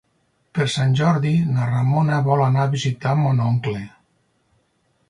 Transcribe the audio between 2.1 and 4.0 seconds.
vol anar a visitar mon oncle.